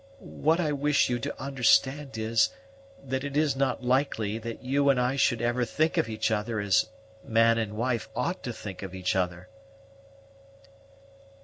What 0.43 0.59
I 0.59 0.71
wish 0.71 1.09
you 1.11 1.19
to 1.19 1.39
understand 1.39 2.17
is, 2.17 2.49
that 3.05 3.23
it 3.23 3.37
is 3.37 3.55
not 3.55 3.83
likely 3.83 4.39
that 4.39 4.63
you 4.63 4.89
and 4.89 4.99
I 4.99 5.15
should 5.15 5.43
ever 5.43 5.63
think 5.63 5.95
of 5.95 6.09
each 6.09 6.31
other 6.31 6.59
as 6.59 6.87
man 7.23 7.59
and 7.59 7.73
wife 7.77 8.09
ought 8.15 8.41
to 8.45 8.51
think 8.51 8.81
of 8.81 8.95
each 8.95 9.15
other." 9.15 9.47